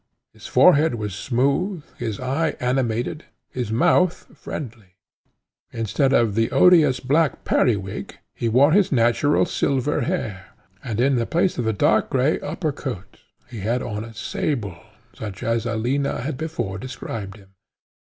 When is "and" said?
10.83-10.99